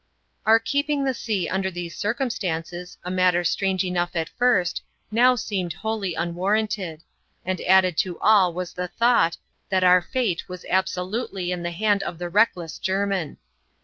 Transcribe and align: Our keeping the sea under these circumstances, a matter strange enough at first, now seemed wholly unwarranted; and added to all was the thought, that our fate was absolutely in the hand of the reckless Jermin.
Our 0.47 0.57
keeping 0.59 1.03
the 1.03 1.13
sea 1.13 1.47
under 1.47 1.69
these 1.69 1.95
circumstances, 1.95 2.97
a 3.03 3.11
matter 3.11 3.43
strange 3.43 3.83
enough 3.83 4.15
at 4.15 4.29
first, 4.29 4.81
now 5.11 5.35
seemed 5.35 5.73
wholly 5.73 6.15
unwarranted; 6.15 7.03
and 7.45 7.61
added 7.61 7.97
to 7.97 8.19
all 8.19 8.51
was 8.51 8.73
the 8.73 8.87
thought, 8.87 9.37
that 9.69 9.83
our 9.83 10.01
fate 10.01 10.49
was 10.49 10.65
absolutely 10.67 11.51
in 11.51 11.61
the 11.61 11.69
hand 11.69 12.01
of 12.01 12.17
the 12.17 12.29
reckless 12.29 12.79
Jermin. 12.79 13.37